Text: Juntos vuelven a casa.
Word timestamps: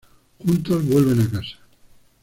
Juntos 0.39 0.83
vuelven 0.83 1.21
a 1.21 1.29
casa. 1.29 1.57